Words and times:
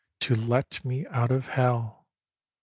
to 0.19 0.35
let 0.35 0.83
me 0.83 1.05
out 1.11 1.29
of 1.29 1.49
hell! 1.49 2.07
x. 2.07 2.07